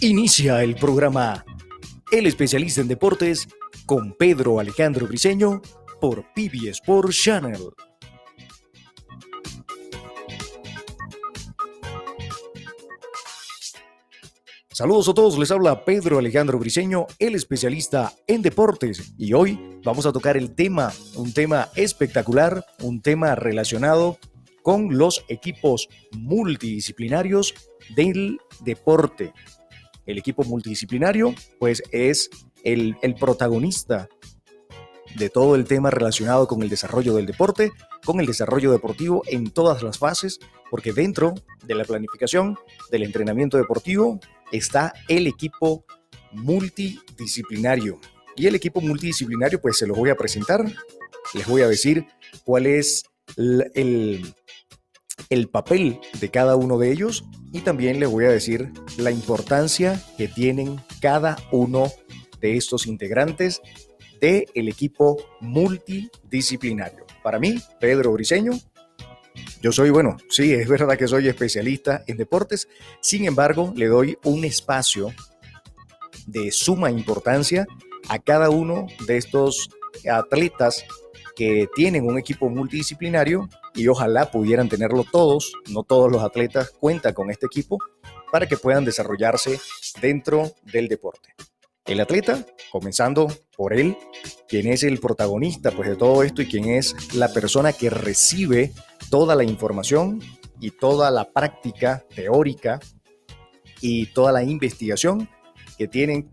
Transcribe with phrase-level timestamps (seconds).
[0.00, 1.44] Inicia el programa
[2.12, 3.48] El especialista en deportes
[3.84, 5.60] con Pedro Alejandro Briseño
[6.00, 7.70] por PB Sport Channel.
[14.70, 20.06] Saludos a todos, les habla Pedro Alejandro Briseño, el especialista en deportes, y hoy vamos
[20.06, 24.16] a tocar el tema, un tema espectacular, un tema relacionado
[24.62, 27.52] con los equipos multidisciplinarios
[27.96, 29.32] del deporte.
[30.08, 32.30] El equipo multidisciplinario, pues, es
[32.64, 34.08] el, protagonista
[35.16, 37.72] de todo el tema relacionado con el desarrollo del deporte,
[38.06, 40.40] con el desarrollo deportivo en todas las fases,
[40.70, 41.34] porque dentro
[41.66, 42.56] de la planificación
[42.90, 44.18] del entrenamiento deportivo
[44.50, 45.84] está el equipo
[46.32, 48.00] multidisciplinario.
[48.34, 50.64] Y el equipo multidisciplinario, pues se los voy a presentar,
[51.34, 52.06] les voy a decir
[52.44, 53.04] cuál es
[53.36, 54.34] el
[55.50, 60.28] papel de cada uno de ellos y también les voy a decir la importancia que
[60.28, 61.90] tienen cada uno
[62.40, 63.60] de estos integrantes
[64.20, 67.06] del el equipo multidisciplinario.
[67.22, 68.52] Para mí, Pedro Briseño,
[69.60, 72.68] yo soy, bueno, sí, es verdad que soy especialista en deportes,
[73.00, 75.12] sin embargo, le doy un espacio
[76.26, 77.66] de suma importancia
[78.08, 79.70] a cada uno de estos
[80.10, 80.84] atletas
[81.38, 87.14] que tienen un equipo multidisciplinario y ojalá pudieran tenerlo todos, no todos los atletas cuentan
[87.14, 87.78] con este equipo
[88.32, 89.60] para que puedan desarrollarse
[90.02, 91.36] dentro del deporte.
[91.84, 93.96] El atleta, comenzando por él,
[94.48, 98.72] quien es el protagonista pues, de todo esto y quien es la persona que recibe
[99.08, 100.20] toda la información
[100.60, 102.80] y toda la práctica teórica
[103.80, 105.28] y toda la investigación
[105.78, 106.32] que tienen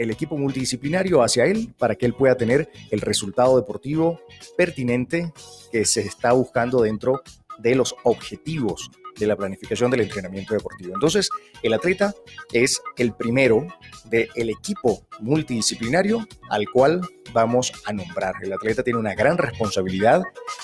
[0.00, 4.18] el equipo multidisciplinario hacia él para que él pueda tener el resultado deportivo
[4.56, 5.30] pertinente
[5.70, 7.22] que se está buscando dentro
[7.58, 10.94] de los objetivos de la planificación del entrenamiento deportivo.
[10.94, 11.28] Entonces,
[11.62, 12.14] el atleta
[12.50, 13.66] es el primero
[14.06, 17.02] del equipo multidisciplinario al cual
[17.34, 18.36] vamos a nombrar.
[18.40, 20.22] El atleta tiene una gran responsabilidad,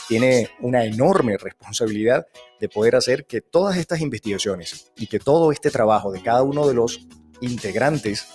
[0.09, 2.27] tiene una enorme responsabilidad
[2.59, 6.67] de poder hacer que todas estas investigaciones y que todo este trabajo de cada uno
[6.67, 7.07] de los
[7.43, 8.27] integrantes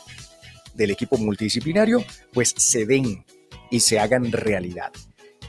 [0.74, 3.26] del equipo multidisciplinario pues se den
[3.70, 4.92] y se hagan realidad.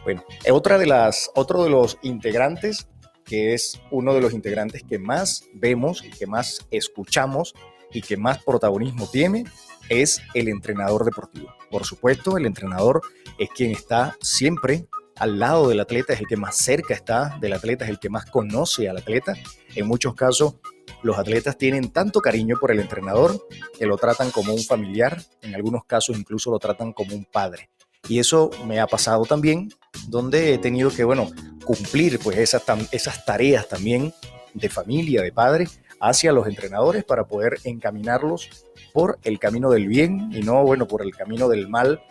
[0.04, 2.88] Bueno, otra de las, otro de los integrantes
[3.24, 7.54] que es uno de los integrantes que más vemos y que más escuchamos
[7.92, 9.44] y que más protagonismo tiene,
[9.88, 11.48] es el entrenador deportivo.
[11.70, 13.02] Por supuesto, el entrenador
[13.38, 14.86] es quien está siempre
[15.16, 18.10] al lado del atleta, es el que más cerca está del atleta, es el que
[18.10, 19.34] más conoce al atleta.
[19.74, 20.54] En muchos casos,
[21.02, 23.46] los atletas tienen tanto cariño por el entrenador
[23.78, 27.70] que lo tratan como un familiar, en algunos casos incluso lo tratan como un padre.
[28.08, 29.72] Y eso me ha pasado también,
[30.08, 31.30] donde he tenido que, bueno,
[31.64, 34.12] cumplir pues esas, esas tareas también
[34.54, 35.68] de familia, de padre,
[36.00, 41.02] hacia los entrenadores para poder encaminarlos por el camino del bien y no, bueno, por
[41.02, 42.02] el camino del mal,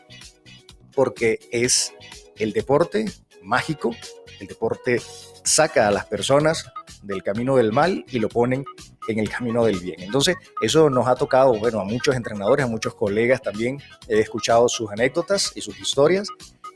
[0.95, 1.94] porque es
[2.37, 3.05] el deporte
[3.41, 3.95] mágico,
[4.39, 5.01] el deporte
[5.43, 6.65] saca a las personas
[7.03, 8.63] del camino del mal y lo ponen
[9.07, 10.01] en el camino del bien.
[10.01, 13.81] Entonces, eso nos ha tocado, bueno, a muchos entrenadores, a muchos colegas también.
[14.07, 16.27] He escuchado sus anécdotas y sus historias,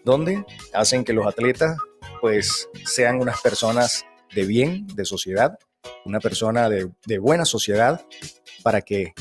[0.04, 0.44] donde
[0.74, 1.78] hacen que los atletas,
[2.22, 5.58] pues, sean unas personas de bien, de sociedad,
[6.04, 8.04] una persona de, de buena sociedad,
[8.64, 9.14] para que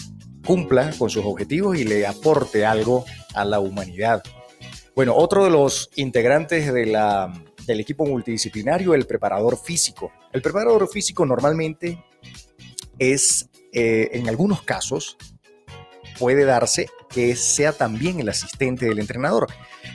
[0.46, 4.22] cumpla con sus objetivos y le aporte algo a la humanidad.
[4.94, 10.12] Bueno, otro de los integrantes del equipo multidisciplinario, el preparador físico.
[10.32, 12.04] El preparador físico normalmente
[13.00, 15.16] es, eh, en algunos casos,
[16.16, 19.48] puede darse que sea también el asistente del entrenador.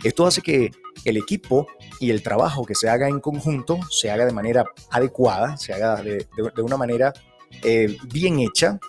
[0.04, 0.72] Esto hace que
[1.06, 1.68] el equipo
[2.02, 6.02] y el trabajo que se haga en conjunto se haga de manera adecuada, se haga
[6.04, 6.28] de,
[6.62, 7.14] una manera
[7.64, 8.80] eh, bien hecha,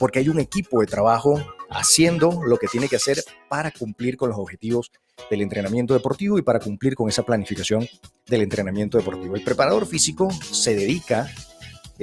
[0.00, 4.30] porque hay un equipo de trabajo haciendo lo que tiene que hacer para cumplir con
[4.30, 4.90] los objetivos
[5.30, 7.86] del entrenamiento deportivo y para cumplir con esa planificación
[8.26, 9.36] del entrenamiento deportivo.
[9.36, 11.28] El preparador físico se dedica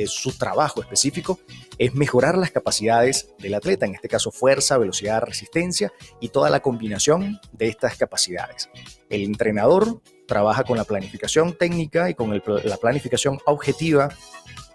[0.05, 1.39] su trabajo específico
[1.77, 6.59] es mejorar las capacidades del atleta, en este caso fuerza, velocidad, resistencia y toda la
[6.59, 8.69] combinación de estas capacidades.
[9.09, 14.09] El entrenador trabaja con la planificación técnica y con la planificación objetiva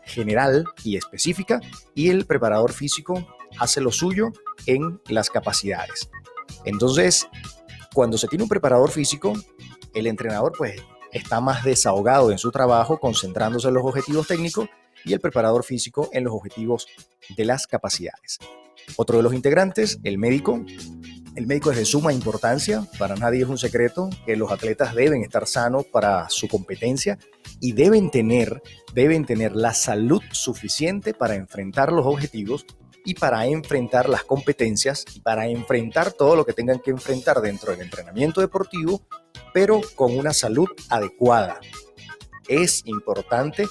[0.05, 1.61] general y específica
[1.95, 3.27] y el preparador físico
[3.59, 4.33] hace lo suyo
[4.67, 6.11] en las capacidades.
[6.65, 7.29] Entonces,
[7.95, 9.33] cuando se tiene un preparador físico,
[9.95, 10.81] el entrenador pues
[11.13, 14.69] está más desahogado en su trabajo, concentrándose en los objetivos técnicos
[15.05, 16.87] y el preparador físico en los objetivos
[17.37, 18.39] de las capacidades.
[18.97, 20.65] Otro de los integrantes, el médico.
[21.37, 25.23] El médico es de suma importancia, para nadie es un secreto que los atletas deben
[25.23, 27.19] estar sanos para su competencia
[27.61, 28.61] y deben tener,
[28.95, 32.67] deben tener la salud suficiente para enfrentar los objetivos
[33.05, 37.73] y para enfrentar las competencias y para enfrentar todo lo que tengan que enfrentar dentro
[37.73, 39.03] del entrenamiento deportivo,
[39.53, 41.61] pero con una salud adecuada.
[42.49, 43.67] Es importante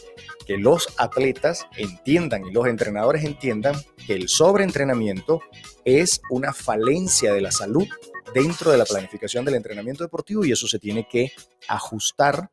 [0.48, 3.76] que los atletas entiendan y los entrenadores entiendan
[4.08, 5.42] que el sobreentrenamiento
[5.86, 7.88] es una falencia de la salud
[8.34, 11.32] dentro de la planificación del entrenamiento deportivo y eso se tiene que
[11.68, 12.52] ajustar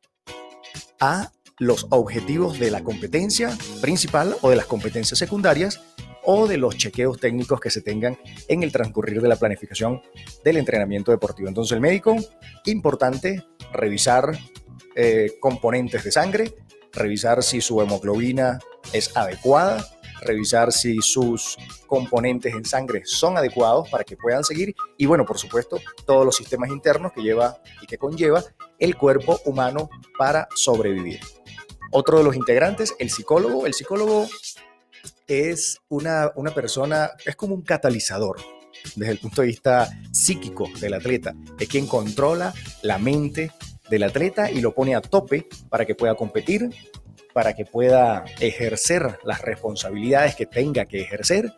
[1.00, 5.80] a los objetivos de la competencia principal o de las competencias secundarias
[6.26, 8.18] o de los chequeos técnicos que se tengan
[8.48, 10.02] en el transcurrir de la planificación
[10.44, 11.48] del entrenamiento deportivo.
[11.48, 12.16] Entonces el médico,
[12.66, 14.36] importante revisar
[14.94, 16.54] eh, componentes de sangre,
[16.92, 18.58] revisar si su hemoglobina
[18.92, 19.86] es adecuada,
[20.22, 21.56] revisar si sus
[21.86, 26.36] componentes en sangre son adecuados para que puedan seguir y bueno, por supuesto, todos los
[26.36, 28.42] sistemas internos que lleva y que conlleva
[28.78, 29.88] el cuerpo humano
[30.18, 31.20] para sobrevivir.
[31.92, 33.66] Otro de los integrantes, el psicólogo.
[33.66, 34.26] El psicólogo
[35.26, 38.36] es una, una persona, es como un catalizador
[38.94, 41.34] desde el punto de vista psíquico del atleta.
[41.58, 43.52] Es quien controla la mente
[43.90, 46.70] del atleta y lo pone a tope para que pueda competir,
[47.32, 51.52] para que pueda ejercer las responsabilidades que tenga que ejercer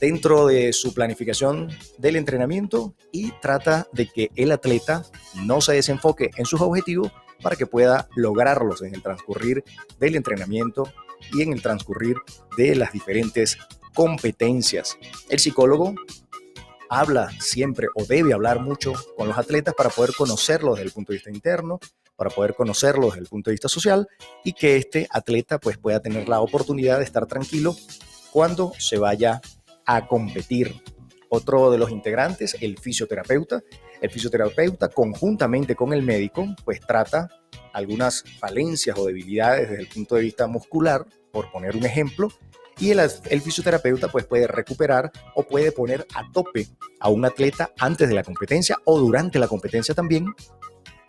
[0.00, 1.68] dentro de su planificación
[1.98, 5.04] del entrenamiento y trata de que el atleta
[5.44, 7.12] no se desenfoque en sus objetivos
[7.42, 9.62] para que pueda lograrlos en el transcurrir
[10.00, 10.92] del entrenamiento
[11.32, 12.16] y en el transcurrir
[12.56, 13.58] de las diferentes
[13.94, 14.96] competencias.
[15.28, 15.94] El psicólogo
[16.88, 21.12] habla siempre o debe hablar mucho con los atletas para poder conocerlos desde el punto
[21.12, 21.78] de vista interno,
[22.16, 24.08] para poder conocerlo desde el punto de vista social
[24.44, 27.76] y que este atleta pues pueda tener la oportunidad de estar tranquilo
[28.32, 29.40] cuando se vaya
[29.86, 30.82] a competir.
[31.30, 33.62] Otro de los integrantes, el fisioterapeuta.
[34.00, 37.28] El fisioterapeuta conjuntamente con el médico pues trata
[37.78, 42.28] algunas falencias o debilidades desde el punto de vista muscular, por poner un ejemplo,
[42.80, 46.68] y el, fisioterapeuta pues puede recuperar o puede poner a tope
[47.00, 50.26] a un atleta antes de la competencia o durante la competencia también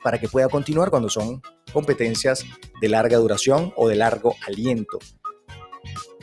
[0.03, 2.43] para que pueda continuar cuando son competencias
[2.81, 4.97] de larga duración o de largo aliento.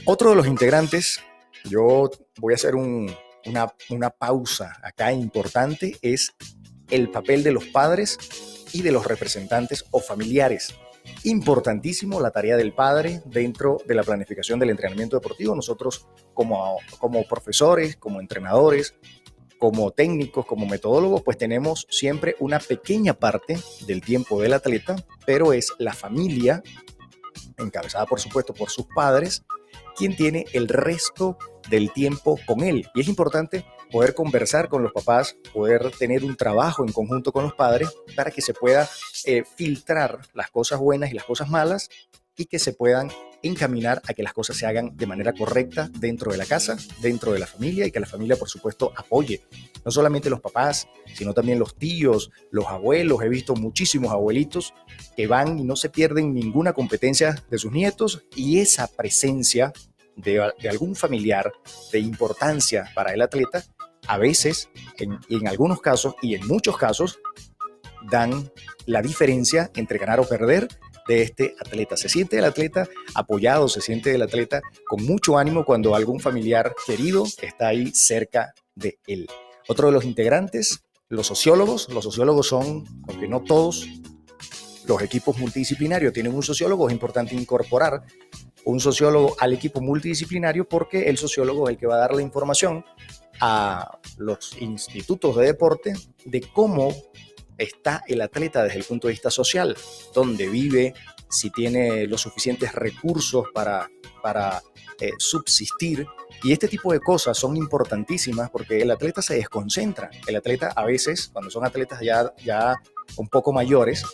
[0.05, 1.21] Otro de los integrantes,
[1.65, 6.33] yo voy a hacer una, una pausa acá importante, es
[6.91, 8.19] el papel de los padres
[8.73, 10.75] y de los representantes o familiares.
[11.25, 15.55] Importantísimo la tarea del padre dentro de la planificación del entrenamiento deportivo.
[15.55, 18.95] Nosotros como, como profesores, como entrenadores,
[19.59, 25.53] como técnicos, como metodólogos, pues tenemos siempre una pequeña parte del tiempo del atleta, pero
[25.53, 26.63] es la familia,
[27.59, 29.45] encabezada por supuesto por sus padres,
[29.97, 31.39] quien tiene el resto
[31.71, 32.87] del tiempo con él.
[32.95, 37.45] Y es importante poder conversar con los papás, poder tener un trabajo en conjunto con
[37.45, 38.89] los padres para que se pueda
[39.25, 41.89] eh, filtrar las cosas buenas y las cosas malas
[42.37, 43.11] y que se puedan
[43.43, 47.33] encaminar a que las cosas se hagan de manera correcta dentro de la casa, dentro
[47.33, 49.43] de la familia y que la familia, por supuesto, apoye.
[49.85, 53.23] No solamente los papás, sino también los tíos, los abuelos.
[53.23, 54.75] He visto muchísimos abuelitos
[55.17, 59.73] que van y no se pierden ninguna competencia de sus nietos y esa presencia
[60.17, 61.53] de, algún familiar
[61.93, 63.65] de importancia para el atleta,
[64.07, 67.19] a veces, en, algunos casos y en muchos casos,
[68.11, 68.51] dan
[68.87, 70.69] la diferencia entre ganar o perder
[71.09, 71.97] de este atleta.
[71.97, 76.75] Se siente el atleta apoyado, se siente el atleta con mucho ánimo cuando algún familiar
[76.87, 79.29] querido está ahí cerca de él.
[79.69, 81.89] Otro de los integrantes, los sociólogos.
[81.89, 83.87] Los sociólogos son, aunque no todos,
[84.87, 88.03] los equipos multidisciplinarios tienen un sociólogo, es importante incorporar
[88.65, 92.23] un sociólogo al equipo multidisciplinario porque el sociólogo es el que va a dar la
[92.23, 92.85] información
[93.41, 96.93] a los institutos de deporte de cómo
[97.59, 99.77] está el atleta desde el punto de vista social,
[100.15, 100.95] dónde vive,
[101.29, 103.91] si tiene los suficientes recursos para,
[104.23, 104.63] para
[105.01, 106.07] eh, subsistir.
[106.43, 110.11] Y este tipo de cosas son importantísimas porque el atleta se desconcentra.
[110.27, 112.75] El atleta a veces, cuando son atletas ya, ya
[113.17, 114.05] un poco mayores,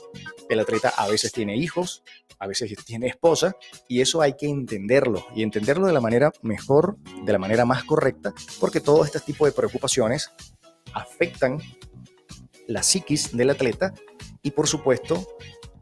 [0.48, 2.02] el atleta a veces tiene hijos,
[2.38, 3.56] a veces tiene esposa,
[3.88, 7.84] y eso hay que entenderlo y entenderlo de la manera mejor, de la manera más
[7.84, 10.30] correcta, porque todo este tipo de preocupaciones
[10.92, 11.60] afectan
[12.72, 13.94] la psiquis del atleta
[14.42, 15.26] y por supuesto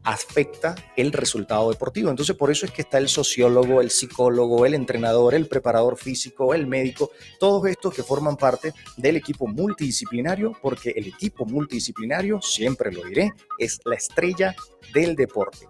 [0.03, 2.09] afecta el resultado deportivo.
[2.09, 6.53] Entonces por eso es que está el sociólogo, el psicólogo, el entrenador, el preparador físico,
[6.53, 12.91] el médico, todos estos que forman parte del equipo multidisciplinario, porque el equipo multidisciplinario, siempre
[12.91, 14.55] lo diré, es la estrella
[14.93, 15.67] del deporte.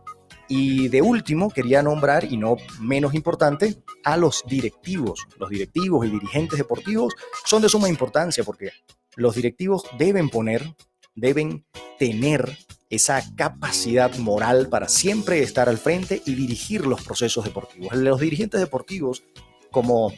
[0.47, 5.25] Y de último, quería nombrar, y no menos importante, a los directivos.
[5.39, 7.13] Los directivos y dirigentes deportivos
[7.45, 8.71] son de suma importancia porque
[9.15, 10.75] los directivos deben poner
[11.15, 11.65] deben
[11.99, 12.57] tener
[12.89, 17.95] esa capacidad moral para siempre estar al frente y dirigir los procesos deportivos.
[17.95, 19.23] Los dirigentes deportivos,
[19.71, 20.11] como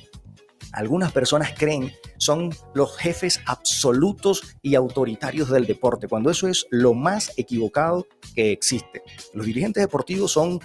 [0.72, 6.94] algunas personas creen, son los jefes absolutos y autoritarios del deporte, cuando eso es lo
[6.94, 9.04] más equivocado que existe.
[9.34, 10.60] Los dirigentes deportivos son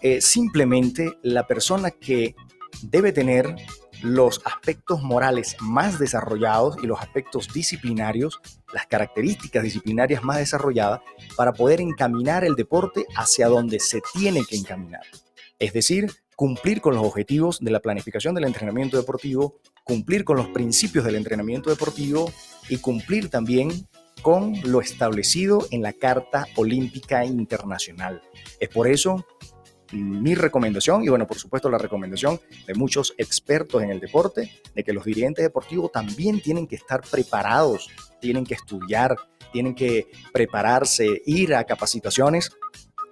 [0.00, 2.34] eh, simplemente la persona que
[2.82, 3.54] debe tener
[4.02, 8.40] los aspectos morales más desarrollados y los aspectos disciplinarios,
[8.72, 11.00] las características disciplinarias más desarrolladas
[11.36, 15.02] para poder encaminar el deporte hacia donde se tiene que encaminar.
[15.58, 20.48] Es decir, cumplir con los objetivos de la planificación del entrenamiento deportivo, cumplir con los
[20.48, 22.32] principios del entrenamiento deportivo
[22.68, 23.86] y cumplir también
[24.22, 28.22] con lo establecido en la Carta Olímpica Internacional.
[28.60, 29.26] Es por eso
[29.92, 34.84] mi recomendación y bueno, por supuesto la recomendación de muchos expertos en el deporte, de
[34.84, 39.16] que los dirigentes deportivos también tienen que estar preparados, tienen que estudiar,
[39.52, 42.52] tienen que prepararse, ir a capacitaciones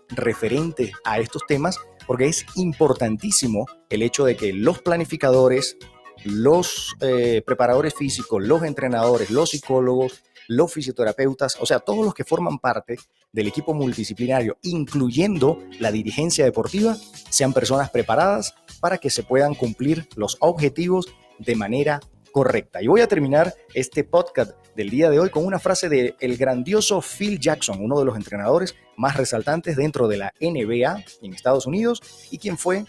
[0.08, 5.76] referentes a estos temas, porque es importantísimo el hecho de que los planificadores,
[6.24, 12.24] los eh, preparadores físicos, los entrenadores, los psicólogos, los fisioterapeutas, o sea, todos los que
[12.24, 12.98] forman parte
[13.32, 16.96] del equipo multidisciplinario, incluyendo la dirigencia deportiva,
[17.30, 21.06] sean personas preparadas para que se puedan cumplir los objetivos
[21.38, 22.00] de manera
[22.32, 22.82] correcta.
[22.82, 26.36] Y voy a terminar este podcast del día de hoy con una frase del el
[26.36, 31.66] grandioso Phil Jackson, uno de los entrenadores más resaltantes dentro de la NBA en Estados
[31.66, 32.84] Unidos y quien fue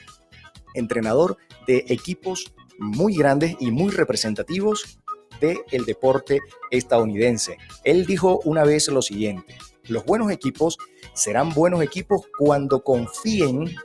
[0.74, 5.00] entrenador de equipos muy grandes y muy representativos
[5.40, 7.58] del deporte estadounidense.
[7.84, 9.58] Él dijo una vez lo siguiente,
[9.92, 10.78] los buenos equipos
[11.14, 13.76] serán buenos equipos cuando confíen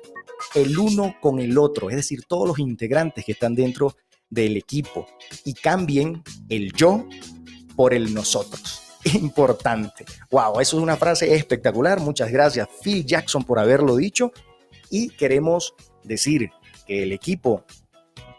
[0.54, 3.96] el uno con el otro, es decir, todos los integrantes que están dentro
[4.30, 5.06] del equipo
[5.44, 7.06] y cambien el yo
[7.74, 8.82] por el nosotros.
[9.14, 10.04] Importante.
[10.30, 12.00] Wow, eso es una frase espectacular.
[12.00, 14.32] Muchas gracias Phil Jackson por haberlo dicho
[14.90, 16.50] y queremos decir
[16.86, 17.64] que el equipo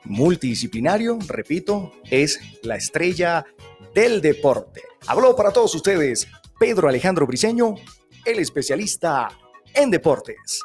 [0.06, 3.46] multidisciplinario, repito, es la estrella
[3.94, 4.82] del deporte.
[5.08, 6.28] Habló para todos ustedes
[6.60, 7.76] Pedro Alejandro Briseño,
[8.26, 9.30] el especialista
[9.76, 10.62] en deportes.